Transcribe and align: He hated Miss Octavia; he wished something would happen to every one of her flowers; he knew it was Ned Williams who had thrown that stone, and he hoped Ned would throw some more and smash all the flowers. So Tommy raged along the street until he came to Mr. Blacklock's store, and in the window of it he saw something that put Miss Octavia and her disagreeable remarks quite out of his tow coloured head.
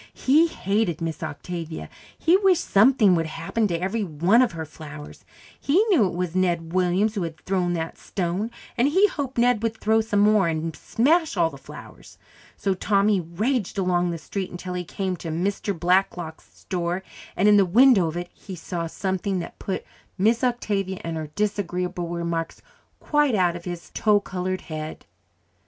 He 0.15 0.47
hated 0.47 0.99
Miss 0.99 1.21
Octavia; 1.21 1.87
he 2.17 2.35
wished 2.35 2.67
something 2.67 3.13
would 3.13 3.27
happen 3.27 3.67
to 3.67 3.79
every 3.79 4.03
one 4.03 4.41
of 4.41 4.53
her 4.53 4.65
flowers; 4.65 5.23
he 5.59 5.83
knew 5.91 6.07
it 6.07 6.15
was 6.15 6.33
Ned 6.33 6.73
Williams 6.73 7.13
who 7.13 7.21
had 7.21 7.37
thrown 7.45 7.73
that 7.73 7.99
stone, 7.99 8.49
and 8.75 8.87
he 8.87 9.05
hoped 9.07 9.37
Ned 9.37 9.61
would 9.61 9.77
throw 9.79 10.01
some 10.01 10.21
more 10.21 10.47
and 10.47 10.75
smash 10.75 11.37
all 11.37 11.51
the 11.51 11.57
flowers. 11.59 12.17
So 12.57 12.73
Tommy 12.73 13.19
raged 13.21 13.77
along 13.77 14.09
the 14.09 14.17
street 14.17 14.49
until 14.49 14.73
he 14.73 14.83
came 14.83 15.15
to 15.17 15.27
Mr. 15.29 15.79
Blacklock's 15.79 16.49
store, 16.57 17.03
and 17.35 17.47
in 17.47 17.57
the 17.57 17.63
window 17.63 18.07
of 18.07 18.17
it 18.17 18.31
he 18.33 18.55
saw 18.55 18.87
something 18.87 19.37
that 19.37 19.59
put 19.59 19.85
Miss 20.17 20.43
Octavia 20.43 20.99
and 21.03 21.15
her 21.15 21.27
disagreeable 21.35 22.07
remarks 22.07 22.63
quite 22.99 23.35
out 23.35 23.55
of 23.55 23.65
his 23.65 23.91
tow 23.93 24.19
coloured 24.19 24.61
head. 24.61 25.05